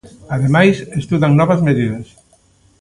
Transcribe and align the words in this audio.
Ademais, 0.35 0.75
estudan 1.01 1.33
novas 1.39 1.61
medidas. 1.67 2.07